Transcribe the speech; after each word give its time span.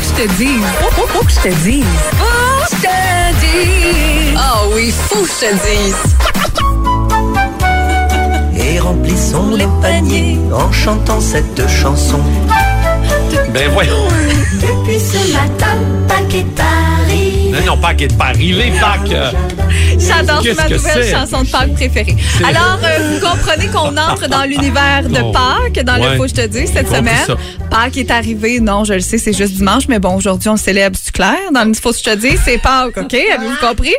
que 0.00 0.06
je 0.06 0.12
te 0.22 0.26
dise. 0.36 0.64
Faut, 0.96 1.06
faut 1.06 1.24
que 1.24 1.32
je 1.32 1.40
te 1.40 1.54
dise. 1.62 1.84
Faut 2.18 2.26
que 2.64 2.70
je 2.70 2.76
te 2.82 2.94
dise. 3.40 4.36
Ah 4.36 4.62
oui, 4.74 4.92
faut 5.08 5.22
que 5.22 5.28
je 5.28 5.32
te 5.46 5.52
dise. 5.66 6.02
Et 8.62 8.78
remplissons 8.78 9.50
les 9.54 9.68
paniers 9.82 10.38
en 10.52 10.70
chantant 10.72 11.20
cette 11.20 11.68
chanson. 11.68 12.20
Ben 13.52 13.68
voyons. 13.72 14.08
Depuis 14.60 15.00
ce 15.00 15.32
matin, 15.32 15.76
arrivé. 16.08 16.89
Non, 17.50 17.58
non, 17.66 17.76
Pâques 17.78 18.02
est 18.02 18.16
pas 18.16 18.26
arrivé, 18.26 18.72
Pâques. 18.80 19.10
euh, 19.12 19.30
J'adore, 19.98 20.40
c'est 20.42 20.54
ma 20.54 20.68
nouvelle 20.68 21.04
chanson 21.10 21.42
de 21.42 21.48
Pâques 21.48 21.74
préférée. 21.74 22.16
Alors, 22.44 22.78
euh, 22.84 22.98
vous 23.18 23.26
comprenez 23.26 23.66
qu'on 23.68 23.96
entre 23.96 24.28
dans 24.28 24.44
l'univers 24.44 25.02
de. 25.04 25.32
Pâques, 25.32 25.84
dans 25.84 26.00
Ouais. 26.00 26.10
le 26.12 26.16
Faut 26.16 26.22
que 26.24 26.28
je 26.28 26.34
te 26.34 26.46
dise, 26.46 26.70
cette 26.72 26.88
semaine. 26.88 27.26
Pâques 27.70 27.96
est 27.96 28.10
arrivé. 28.10 28.60
Non, 28.60 28.84
je 28.84 28.94
le 28.94 29.00
sais, 29.00 29.18
c'est 29.18 29.32
juste 29.36 29.54
dimanche, 29.54 29.84
mais 29.88 29.98
bon, 29.98 30.14
aujourd'hui, 30.16 30.48
on 30.48 30.56
célèbre, 30.56 30.96
clair. 31.20 31.52
Dans 31.52 31.64
le 31.64 31.74
Faut 31.74 31.92
que 31.92 31.98
je 31.98 32.02
te 32.02 32.14
dise, 32.16 32.40
c'est 32.44 32.58
Pâques, 32.58 32.96
OK? 32.96 33.14
Avez-vous 33.14 33.56
compris? 33.60 33.94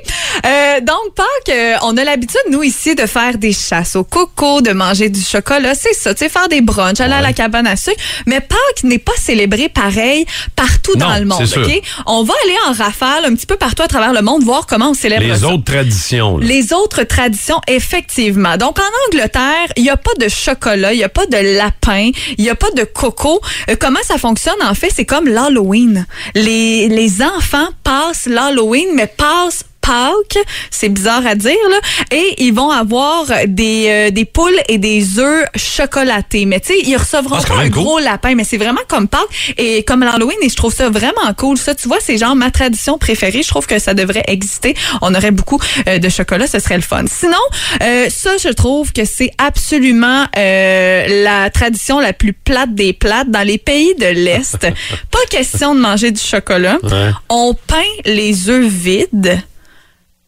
Euh, 0.46 0.80
donc, 0.82 1.14
Pâques, 1.16 1.50
euh, 1.56 1.76
on 1.84 1.96
a 1.98 2.04
l'habitude, 2.04 2.42
nous, 2.50 2.64
ici, 2.64 2.96
de 2.96 3.06
faire 3.06 3.38
des 3.38 3.54
chasses 3.54 3.96
au 3.96 4.04
coco, 4.04 4.62
de 4.62 4.72
manger 4.72 5.10
du 5.10 5.22
chocolat. 5.22 5.76
C'est 5.76 5.94
ça, 5.94 6.14
tu 6.16 6.24
sais, 6.24 6.30
faire 6.30 6.48
des 6.48 6.62
brunchs, 6.62 7.00
aller 7.00 7.14
à 7.14 7.22
la 7.22 7.34
cabane 7.34 7.68
à 7.68 7.76
sucre. 7.76 7.98
Mais 8.26 8.40
Pâques 8.40 8.84
n'est 8.84 8.98
pas 8.98 9.12
célébré 9.18 9.70
pareil 9.70 10.26
partout 10.56 10.96
dans 10.96 11.16
le 11.18 11.26
monde. 11.26 11.42
OK? 11.44 11.82
On 12.08 12.24
va 12.24 12.34
aller 12.44 12.56
en 12.70 12.74
rafale 12.74 13.26
un 13.26 13.36
petit 13.36 13.46
peu 13.46 13.58
partout 13.58 13.84
à 13.84 13.88
travers 13.88 14.14
le 14.14 14.22
monde, 14.22 14.44
voir 14.44 14.66
comment 14.66 14.90
on 14.90 14.94
célèbre 14.94 15.24
Les 15.24 15.40
ça. 15.40 15.48
autres 15.48 15.64
traditions. 15.66 16.38
là. 16.38 16.46
Les 16.46 16.74
autres 16.74 17.04
traditions, 17.04 17.62
effectivement. 17.68 18.58
Donc, 18.58 18.80
en 18.80 18.92
Angleterre, 19.10 19.68
il 19.78 19.84
n'y 19.84 19.90
a 19.90 19.98
pas 19.98 20.12
de 20.20 20.28
chocolat, 20.28 20.94
il 20.94 20.98
n'y 20.98 21.04
a 21.04 21.10
pas 21.10 21.26
de 21.28 21.38
lapin, 21.58 22.10
il 22.38 22.44
n'y 22.44 22.50
a 22.50 22.56
pas 22.56 22.72
de 22.76 22.84
coco. 22.84 23.40
Euh, 23.70 23.76
comment 23.80 24.00
ça 24.04 24.18
fonctionne, 24.18 24.62
en 24.64 24.74
fait? 24.74 24.90
C'est 24.96 25.06
comme 25.06 25.28
l'Halloween. 25.28 26.06
Les, 26.36 26.88
les 26.88 27.11
enfants 27.20 27.70
passent 27.84 28.28
l'Halloween, 28.28 28.94
mais 28.94 29.08
passent 29.08 29.64
Pâques, 29.82 30.38
c'est 30.70 30.90
bizarre 30.90 31.26
à 31.26 31.36
dire, 31.36 31.56
là, 31.70 31.78
et 32.12 32.36
ils 32.44 32.54
vont 32.54 32.70
avoir 32.70 33.26
des, 33.48 33.86
euh, 33.90 34.10
des 34.12 34.26
poules 34.26 34.56
et 34.70 34.78
des 34.78 35.20
œufs 35.20 35.46
chocolatés. 35.56 36.46
Mais 36.46 36.60
tu 36.60 36.68
sais, 36.74 36.80
ils 36.86 36.96
recevront 36.98 37.38
Ah, 37.40 37.48
pas 37.48 37.56
un 37.56 37.70
cool. 37.70 37.84
gros 37.84 38.00
lapin, 38.00 38.36
mais 38.36 38.44
c'est 38.44 38.58
vraiment 38.58 38.82
comme 38.88 39.08
Pâques 39.08 39.54
et 39.58 39.84
comme 39.84 40.02
l'Halloween, 40.02 40.38
et 40.42 40.50
je 40.50 40.56
trouve 40.56 40.74
ça 40.74 40.90
vraiment 40.90 41.34
cool. 41.38 41.58
Ça, 41.58 41.76
tu 41.76 41.88
vois, 41.88 41.98
c'est 42.00 42.18
genre 42.18 42.36
ma 42.36 42.52
tradition 42.52 42.98
préférée. 42.98 43.42
Je 43.44 43.48
trouve 43.48 43.66
que 43.68 43.80
ça 43.80 43.94
devrait 43.94 44.24
exister. 44.28 44.76
On 45.02 45.14
aurait 45.16 45.32
beaucoup 45.32 45.60
euh, 45.88 45.98
de 46.00 46.10
chocolat, 46.10 46.48
ce 46.48 46.60
serait 46.60 46.76
le 46.78 46.82
fun. 46.84 47.04
Sinon, 47.08 47.38
euh, 47.82 48.08
ça, 48.10 48.38
je 48.38 48.50
trouve 48.50 48.92
que 48.94 49.06
c'est 49.06 49.32
absolument 49.38 50.26
euh, 50.38 51.24
la 51.24 51.50
tradition 51.50 52.00
la 52.00 52.14
plus 52.14 52.34
plate 52.34 52.74
des 52.76 52.94
plates 52.94 53.30
dans 53.32 53.46
les 53.46 53.58
pays 53.58 53.96
de 53.96 54.06
l'Est. 54.06 54.60
Pas 55.12 55.20
question 55.30 55.76
de 55.76 55.80
manger 55.80 56.12
du 56.12 56.22
chocolat. 56.22 56.78
Ouais. 56.84 57.10
On 57.30 57.54
peint 57.68 57.78
les 58.06 58.50
œufs 58.50 58.66
vides 58.66 59.42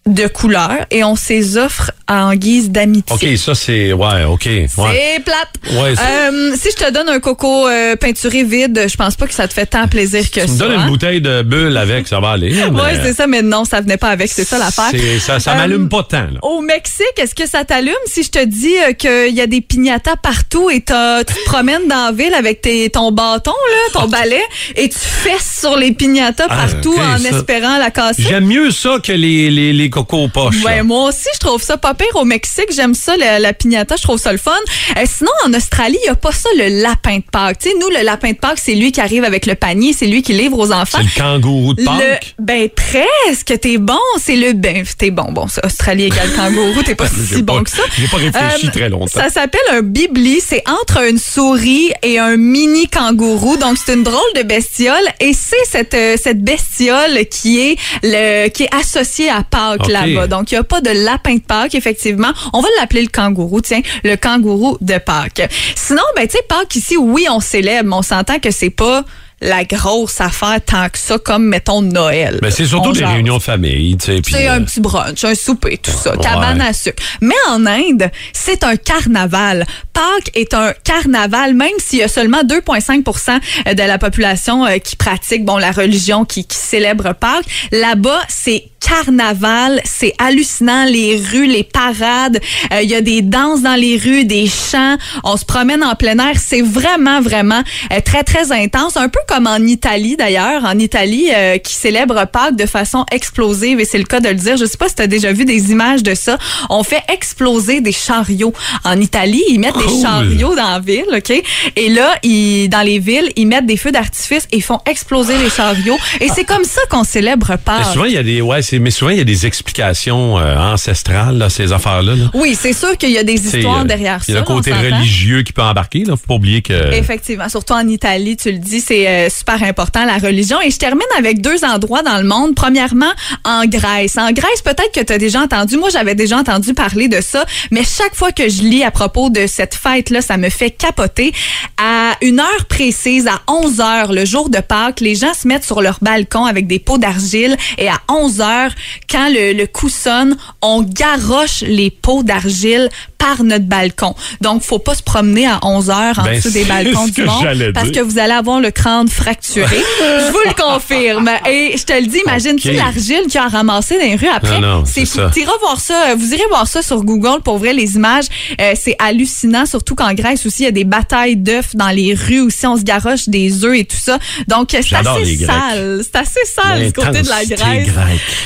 de 0.05 0.27
couleur 0.27 0.85
et 0.91 1.03
on 1.03 1.15
s'les 1.15 1.57
offre 1.57 1.91
en 2.09 2.35
guise 2.35 2.69
d'amitié. 2.69 3.15
OK, 3.33 3.37
ça, 3.37 3.55
c'est. 3.55 3.93
Ouais, 3.93 4.23
OK. 4.25 4.45
Ouais. 4.45 4.69
C'est 4.77 5.23
plate. 5.23 5.81
Ouais, 5.81 5.93
Euh, 5.99 6.55
si 6.59 6.69
je 6.71 6.75
te 6.85 6.91
donne 6.91 7.07
un 7.09 7.19
coco 7.19 7.67
euh, 7.67 7.95
peinturé 7.95 8.43
vide, 8.43 8.87
je 8.91 8.95
pense 8.97 9.15
pas 9.15 9.25
que 9.27 9.33
ça 9.33 9.47
te 9.47 9.53
fait 9.53 9.65
tant 9.65 9.87
plaisir 9.87 10.29
que 10.29 10.41
Tu 10.41 10.51
me 10.51 10.57
ça. 10.57 10.65
donnes 10.67 10.81
une 10.81 10.87
bouteille 10.87 11.21
de 11.21 11.41
bulle 11.43 11.77
avec, 11.77 12.07
ça 12.07 12.19
va 12.19 12.31
aller. 12.31 12.51
mais 12.71 12.81
Ouais, 12.81 12.99
c'est 13.01 13.13
ça, 13.13 13.25
mais 13.27 13.41
non, 13.41 13.63
ça 13.65 13.79
venait 13.81 13.97
pas 13.97 14.09
avec, 14.09 14.29
c'est 14.29 14.43
ça 14.43 14.57
l'affaire. 14.57 14.91
Ça, 15.21 15.39
ça 15.39 15.51
Euh, 15.53 15.55
m'allume 15.55 15.87
pas 15.89 16.03
tant, 16.03 16.23
là. 16.23 16.39
Au 16.41 16.61
Mexique, 16.61 17.05
est-ce 17.17 17.33
que 17.35 17.47
ça 17.47 17.63
t'allume? 17.63 17.93
Si 18.05 18.23
je 18.23 18.29
te 18.29 18.43
dis 18.43 18.73
qu'il 18.97 19.33
y 19.33 19.41
a 19.41 19.47
des 19.47 19.61
piñatas 19.61 20.17
partout 20.17 20.69
et 20.69 20.79
tu 20.81 20.85
te 20.93 21.43
promènes 21.45 21.87
dans 21.87 22.07
la 22.07 22.11
ville 22.11 22.33
avec 22.33 22.61
tes, 22.61 22.89
ton 22.89 23.11
bâton, 23.11 23.51
là, 23.51 23.99
ton 24.01 24.07
balai, 24.07 24.41
et 24.75 24.89
tu 24.89 24.97
fesses 24.99 25.59
sur 25.61 25.77
les 25.77 25.93
piñatas 25.93 26.47
Ah, 26.49 26.67
partout 26.67 26.95
en 26.97 27.17
ça. 27.17 27.29
espérant 27.29 27.77
la 27.77 27.91
casser? 27.91 28.23
J'aime 28.23 28.45
mieux 28.45 28.71
ça 28.71 28.97
que 29.01 29.11
les, 29.13 29.49
les, 29.49 29.71
les 29.73 29.89
cocos 29.89 30.27
poches. 30.27 30.61
là. 30.63 30.69
Ouais, 30.69 30.83
moi 30.83 31.09
aussi, 31.09 31.29
je 31.33 31.39
trouve 31.39 31.61
ça 31.61 31.77
pas 31.77 31.93
pire 31.93 32.02
au 32.15 32.25
Mexique. 32.25 32.67
J'aime 32.75 32.93
ça, 32.93 33.17
la, 33.17 33.39
la 33.39 33.53
piñata. 33.53 33.95
Je 33.95 34.03
trouve 34.03 34.19
ça 34.19 34.31
le 34.31 34.37
fun. 34.37 34.51
Euh, 34.97 35.01
sinon, 35.05 35.31
en 35.45 35.53
Australie, 35.53 35.97
il 36.01 36.03
n'y 36.05 36.09
a 36.09 36.15
pas 36.15 36.31
ça, 36.31 36.49
le 36.57 36.81
lapin 36.81 37.17
de 37.17 37.23
Pâques. 37.31 37.59
Tu 37.59 37.69
sais, 37.69 37.75
nous, 37.79 37.89
le 37.89 38.03
lapin 38.03 38.31
de 38.31 38.37
Pâques, 38.37 38.59
c'est 38.63 38.75
lui 38.75 38.91
qui 38.91 39.01
arrive 39.01 39.23
avec 39.23 39.45
le 39.45 39.55
panier. 39.55 39.93
C'est 39.93 40.07
lui 40.07 40.21
qui 40.21 40.33
livre 40.33 40.57
aux 40.59 40.71
enfants. 40.71 40.99
C'est 40.99 41.19
le 41.21 41.23
kangourou 41.23 41.73
de 41.73 41.81
Le, 41.81 41.85
Pâques? 41.85 42.35
ben, 42.39 42.69
presque. 42.69 43.59
T'es 43.59 43.77
bon. 43.77 43.97
C'est 44.19 44.35
le, 44.35 44.53
ben, 44.53 44.83
t'es 44.97 45.11
bon. 45.11 45.31
Bon, 45.31 45.47
ça, 45.47 45.61
Australie 45.65 46.05
égale 46.05 46.31
kangourou. 46.35 46.83
T'es 46.83 46.95
pas 46.95 47.07
si 47.07 47.41
pas- 47.43 47.53
bon 47.53 47.63
que 47.63 47.69
ça. 47.69 47.83
j'ai 47.97 48.07
pas 48.07 48.17
réfléchi 48.17 48.67
Euh, 48.67 48.71
très 48.71 48.89
longtemps. 48.89 49.07
Ça 49.21 49.29
s'appelle 49.29 49.61
un 49.71 49.81
bibli. 49.81 50.41
C'est 50.41 50.63
entre 50.67 51.03
une 51.07 51.17
souris 51.19 51.91
et 52.03 52.19
un 52.19 52.37
mini 52.37 52.87
kangourou. 52.87 53.57
Donc, 53.57 53.77
c'est 53.83 53.93
une 53.93 54.03
drôle 54.03 54.19
de 54.35 54.43
bestiole. 54.43 54.95
Et 55.19 55.33
c'est 55.33 55.55
cette, 55.69 55.93
euh, 55.93 56.15
cette 56.21 56.41
bestiole 56.43 57.25
qui 57.29 57.59
est 57.59 57.77
le, 58.03 58.49
qui 58.49 58.63
est 58.63 58.75
associée 58.75 59.29
à 59.29 59.43
Pâques 59.43 59.87
là-bas. 59.87 60.27
Donc, 60.27 60.51
il 60.51 60.55
n'y 60.55 60.59
a 60.59 60.63
pas 60.63 60.81
de 60.81 60.89
lapin 60.89 61.35
de 61.35 61.41
Pâques, 61.41 61.75
effectivement. 61.83 62.31
On 62.53 62.61
va 62.61 62.67
l'appeler 62.79 63.01
le 63.01 63.09
kangourou, 63.09 63.61
tiens, 63.61 63.81
le 64.03 64.15
kangourou 64.15 64.77
de 64.79 64.97
Pâques. 64.97 65.49
Sinon, 65.75 66.03
ben, 66.15 66.27
tu 66.27 66.37
sais, 66.37 66.43
Pâques 66.47 66.75
ici, 66.75 66.95
oui, 66.97 67.27
on 67.29 67.39
célèbre, 67.39 67.89
mais 67.89 67.95
on 67.95 68.01
s'entend 68.01 68.39
que 68.39 68.51
c'est 68.51 68.69
pas 68.69 69.03
la 69.43 69.63
grosse 69.65 70.19
affaire 70.21 70.59
tant 70.65 70.89
que 70.89 70.97
ça, 70.97 71.17
comme, 71.19 71.45
mettons, 71.45 71.81
Noël. 71.81 72.39
Ben, 72.41 72.49
c'est 72.51 72.65
surtout 72.65 72.89
On 72.89 72.93
des 72.93 73.05
réunions 73.05 73.37
de 73.37 73.41
famille, 73.43 73.97
tu 73.97 74.05
sais. 74.05 74.21
C'est 74.27 74.47
euh, 74.47 74.55
un 74.55 74.61
petit 74.63 74.79
brunch, 74.79 75.23
un 75.23 75.35
souper, 75.35 75.77
tout 75.77 75.91
ça, 75.91 76.11
Ouais. 76.11 76.23
cabane 76.23 76.61
à 76.61 76.73
sucre. 76.73 77.01
Mais 77.21 77.35
en 77.49 77.65
Inde, 77.65 78.09
c'est 78.33 78.63
un 78.63 78.75
carnaval. 78.75 79.65
Pâques 79.93 80.31
est 80.33 80.53
un 80.53 80.73
carnaval, 80.83 81.53
même 81.53 81.69
s'il 81.79 81.99
y 81.99 82.03
a 82.03 82.07
seulement 82.07 82.43
2,5% 82.43 83.73
de 83.75 83.83
la 83.83 83.97
population 83.97 84.65
euh, 84.65 84.77
qui 84.77 84.95
pratique 84.95 85.45
bon 85.45 85.57
la 85.57 85.71
religion, 85.71 86.25
qui, 86.25 86.45
qui 86.45 86.57
célèbre 86.57 87.13
Pâques. 87.13 87.45
Là-bas, 87.71 88.21
c'est 88.29 88.65
carnaval, 88.79 89.81
c'est 89.85 90.13
hallucinant, 90.19 90.85
les 90.85 91.15
rues, 91.31 91.47
les 91.47 91.63
parades, 91.63 92.39
euh, 92.73 92.81
il 92.81 92.89
y 92.89 92.95
a 92.95 93.01
des 93.01 93.21
danses 93.21 93.61
dans 93.61 93.75
les 93.75 93.97
rues, 93.97 94.25
des 94.25 94.47
chants, 94.47 94.97
on 95.23 95.37
se 95.37 95.45
promène 95.45 95.83
en 95.83 95.95
plein 95.95 96.17
air, 96.19 96.35
c'est 96.37 96.61
vraiment, 96.61 97.21
vraiment 97.21 97.61
euh, 97.93 97.99
très, 98.03 98.23
très 98.23 98.51
intense, 98.51 98.97
un 98.97 99.07
peu 99.09 99.19
comme 99.27 99.32
en 99.41 99.65
Italie 99.65 100.15
d'ailleurs, 100.17 100.63
en 100.65 100.77
Italie 100.77 101.29
euh, 101.35 101.57
qui 101.57 101.73
célèbre 101.73 102.25
Pâques 102.25 102.55
de 102.55 102.65
façon 102.65 103.05
explosive, 103.11 103.79
et 103.79 103.85
c'est 103.85 103.97
le 103.97 104.03
cas 104.03 104.19
de 104.19 104.29
le 104.29 104.35
dire, 104.35 104.57
je 104.57 104.65
sais 104.65 104.77
pas 104.77 104.87
si 104.89 104.95
tu 104.95 105.01
as 105.01 105.07
déjà 105.07 105.31
vu 105.31 105.45
des 105.45 105.71
images 105.71 106.03
de 106.03 106.13
ça, 106.15 106.37
on 106.69 106.83
fait 106.83 107.01
exploser 107.11 107.81
des 107.81 107.91
chariots 107.91 108.53
en 108.83 108.99
Italie, 108.99 109.43
ils 109.49 109.59
mettent 109.59 109.77
des 109.77 110.01
chariots 110.01 110.55
dans 110.55 110.71
la 110.71 110.79
ville, 110.79 111.05
OK? 111.15 111.31
Et 111.75 111.89
là, 111.89 112.15
ils, 112.23 112.69
dans 112.69 112.81
les 112.81 112.99
villes, 112.99 113.31
ils 113.35 113.47
mettent 113.47 113.65
des 113.65 113.77
feux 113.77 113.91
d'artifice 113.91 114.47
et 114.51 114.61
font 114.61 114.79
exploser 114.85 115.37
les 115.37 115.49
chariots, 115.49 115.97
et 116.21 116.27
c'est 116.29 116.45
comme 116.45 116.63
ça 116.63 116.81
qu'on 116.89 117.03
célèbre 117.03 117.47
mais 117.49 117.57
Pâques. 117.57 117.93
souvent, 117.93 118.05
il 118.05 118.13
y 118.13 118.17
a 118.17 118.23
des, 118.23 118.41
ouais, 118.41 118.61
c'est, 118.61 118.79
mais 118.79 118.91
souvent, 118.91 119.11
il 119.11 119.17
y 119.17 119.21
a 119.21 119.25
des 119.25 119.45
explications 119.45 120.37
euh, 120.37 120.57
ancestrales, 120.57 121.37
là, 121.37 121.49
ces 121.49 121.71
affaires-là. 121.71 122.15
là. 122.15 122.31
Oui, 122.33 122.57
c'est 122.59 122.73
sûr 122.73 122.97
qu'il 122.97 123.11
y 123.11 123.17
a 123.17 123.23
des 123.23 123.45
histoires 123.47 123.81
euh, 123.81 123.85
derrière 123.85 124.23
ça. 124.23 124.25
Il 124.27 124.33
y 124.35 124.37
a 124.37 124.41
le 124.41 124.45
côté 124.45 124.71
religieux 124.73 125.41
qui 125.43 125.53
peut 125.53 125.61
embarquer, 125.61 126.03
là. 126.03 126.15
Faut 126.15 126.27
pas 126.27 126.33
oublier 126.35 126.61
que. 126.61 126.93
Effectivement, 126.93 127.49
surtout 127.49 127.73
en 127.73 127.87
Italie, 127.87 128.37
tu 128.37 128.51
le 128.51 128.57
dis, 128.57 128.79
c'est 128.81 129.22
euh, 129.23 129.29
super 129.29 129.61
important 129.63 130.05
la 130.05 130.17
religion. 130.17 130.59
Et 130.61 130.71
je 130.71 130.77
termine 130.77 131.07
avec 131.17 131.41
deux 131.41 131.63
endroits 131.63 132.01
dans 132.01 132.17
le 132.17 132.23
monde. 132.23 132.55
Premièrement, 132.55 133.11
en 133.43 133.65
Grèce. 133.65 134.17
En 134.17 134.31
Grèce, 134.31 134.61
peut-être 134.63 134.91
que 134.93 135.01
tu 135.03 135.13
as 135.13 135.17
déjà 135.17 135.41
entendu, 135.41 135.77
moi 135.77 135.89
j'avais 135.89 136.15
déjà 136.15 136.37
entendu 136.37 136.73
parler 136.73 137.07
de 137.07 137.21
ça, 137.21 137.45
mais 137.71 137.83
chaque 137.83 138.15
fois 138.15 138.31
que 138.31 138.49
je 138.49 138.63
lis 138.63 138.83
à 138.83 138.91
propos 138.91 139.29
de 139.29 139.47
cette 139.47 139.75
fête-là, 139.75 140.21
ça 140.21 140.37
me 140.37 140.49
fait 140.49 140.71
capoter. 140.71 141.33
À 141.77 142.15
une 142.21 142.39
heure 142.39 142.65
précise, 142.69 143.27
à 143.27 143.41
11 143.47 143.79
heures, 143.79 144.13
le 144.13 144.25
jour 144.25 144.49
de 144.49 144.59
Pâques, 144.59 144.99
les 144.99 145.15
gens 145.15 145.33
se 145.33 145.47
mettent 145.47 145.65
sur 145.65 145.81
leur 145.81 145.97
balcon 146.01 146.45
avec 146.45 146.67
des 146.67 146.79
pots 146.79 146.97
d'argile 146.97 147.57
et 147.77 147.87
à 147.87 147.99
11 148.09 148.41
heures, 148.41 148.71
quand 149.09 149.29
le, 149.29 149.53
le 149.53 149.67
coup 149.67 149.89
sonne, 149.89 150.37
on 150.61 150.81
garoche 150.81 151.61
les 151.61 151.89
pots 151.89 152.23
d'argile 152.23 152.89
par 153.23 153.43
notre 153.43 153.65
balcon. 153.65 154.15
Donc, 154.41 154.63
faut 154.63 154.79
pas 154.79 154.95
se 154.95 155.03
promener 155.03 155.47
à 155.47 155.59
11 155.63 155.89
heures 155.89 156.19
en 156.19 156.23
Ben, 156.23 156.35
dessous 156.35 156.49
des 156.51 156.65
balcons 156.65 157.07
du 157.07 157.23
monde 157.23 157.71
parce 157.73 157.89
dire. 157.91 158.01
que 158.01 158.07
vous 158.07 158.19
allez 158.19 158.33
avoir 158.33 158.59
le 158.59 158.71
crâne 158.71 159.07
fracturé. 159.07 159.77
je 159.99 160.31
vous 160.31 160.39
le 160.45 160.53
confirme. 160.61 161.29
Et 161.49 161.75
je 161.77 161.83
te 161.83 161.93
le 161.93 162.05
dis, 162.07 162.19
imagine-tu 162.25 162.71
l'argile 162.71 163.21
qu'il 163.29 163.39
a 163.39 163.47
ramassé 163.47 163.97
dans 163.97 164.03
les 164.05 164.15
rues 164.15 164.27
après? 164.27 164.59
Non, 164.59 164.79
non, 164.79 164.83
c'est. 164.85 165.03
T'iras 165.31 165.53
voir 165.61 165.79
ça. 165.79 166.09
euh, 166.09 166.15
Vous 166.17 166.33
irez 166.33 166.43
voir 166.49 166.67
ça 166.67 166.81
sur 166.81 167.03
Google 167.03 167.41
pour 167.43 167.57
vrai 167.59 167.73
les 167.73 167.95
images. 167.95 168.25
Euh, 168.59 168.73
c'est 168.79 168.95
hallucinant, 168.99 169.65
surtout 169.65 169.95
qu'en 169.95 170.13
Grèce 170.13 170.45
aussi, 170.45 170.63
il 170.63 170.65
y 170.65 170.69
a 170.69 170.71
des 170.71 170.83
batailles 170.83 171.37
d'œufs 171.37 171.75
dans 171.75 171.89
les 171.89 172.13
rues 172.13 172.41
aussi. 172.41 172.65
On 172.67 172.77
se 172.77 172.83
garoche 172.83 173.29
des 173.29 173.63
œufs 173.63 173.75
et 173.77 173.85
tout 173.85 173.95
ça. 173.97 174.17
Donc, 174.47 174.69
c'est 174.71 174.79
assez 174.95 175.37
sale. 175.37 176.01
C'est 176.03 176.15
assez 176.19 176.39
sale, 176.55 176.87
ce 176.87 176.91
côté 176.93 177.21
de 177.21 177.29
la 177.29 177.45
Grèce. 177.45 177.87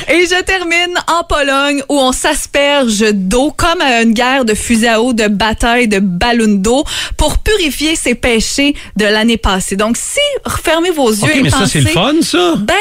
Et 0.09 0.25
je 0.25 0.41
termine 0.43 0.93
en 1.07 1.23
Pologne 1.23 1.81
où 1.89 1.97
on 1.99 2.11
s'asperge 2.11 3.03
d'eau 3.13 3.51
comme 3.55 3.81
à 3.81 4.01
une 4.03 4.13
guerre 4.13 4.45
de 4.45 4.53
fusée 4.67 4.89
à 4.89 5.01
eau, 5.01 5.13
de 5.13 5.27
bataille, 5.27 5.87
de 5.87 5.99
ballons 5.99 6.55
d'eau 6.59 6.83
pour 7.15 7.37
purifier 7.39 7.95
ses 7.95 8.15
péchés 8.15 8.75
de 8.97 9.05
l'année 9.05 9.37
passée. 9.37 9.75
Donc, 9.77 9.95
si 9.97 10.19
refermez 10.45 10.91
vos 10.91 11.09
yeux 11.09 11.23
OK, 11.23 11.35
et 11.35 11.41
mais 11.41 11.49
ça, 11.49 11.59
pensez, 11.59 11.71
c'est 11.81 11.87
le 11.87 11.87
fun, 11.87 12.13
ça? 12.21 12.55
ben, 12.57 12.73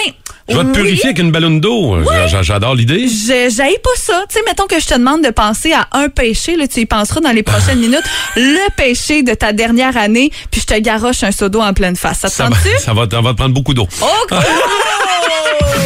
Je 0.48 0.54
vais 0.56 0.62
te 0.62 0.66
Oui. 0.68 0.72
purifier 0.74 1.04
avec 1.06 1.18
une 1.18 1.30
ballonne 1.32 1.60
d'eau. 1.60 1.96
J'a- 2.28 2.42
J'adore 2.42 2.74
l'idée. 2.76 3.08
Je 3.08 3.52
j'haïs 3.56 3.78
pas 3.82 3.90
ça. 3.96 4.22
Tu 4.28 4.34
sais, 4.38 4.44
mettons 4.46 4.66
que 4.66 4.78
je 4.80 4.86
te 4.86 4.94
demande 4.94 5.22
de 5.24 5.30
penser 5.30 5.72
à 5.72 5.88
un 5.92 6.08
péché, 6.08 6.56
là, 6.56 6.68
tu 6.68 6.80
y 6.80 6.86
penseras 6.86 7.20
dans 7.20 7.32
les 7.32 7.42
prochaines 7.42 7.78
minutes. 7.86 8.04
Le 8.36 8.70
péché 8.76 9.22
de 9.24 9.34
ta 9.34 9.52
dernière 9.52 9.96
année, 9.96 10.30
puis 10.52 10.60
je 10.60 10.66
te 10.74 10.78
garoche 10.78 11.22
un 11.24 11.32
seau 11.32 11.48
d'eau 11.48 11.60
en 11.60 11.72
pleine 11.72 11.96
face. 11.96 12.18
Ça 12.20 12.28
te 12.28 12.34
Ça 12.34 12.44
va, 12.48 12.56
ça, 12.78 12.92
va, 12.94 13.06
ça 13.10 13.20
va 13.22 13.30
te 13.32 13.36
prendre 13.36 13.54
beaucoup 13.54 13.74
d'eau. 13.74 13.88
Cool! 14.28 14.38